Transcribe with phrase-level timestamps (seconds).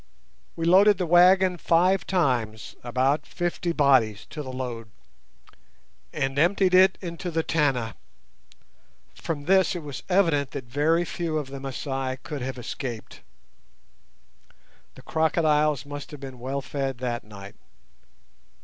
[0.55, 4.89] We loaded the wagon five times, about fifty bodies to the load,
[6.11, 7.95] and emptied it into the Tana.
[9.13, 13.21] From this it was evident that very few of the Masai could have escaped.
[14.95, 17.53] The crocodiles must have been well fed that night.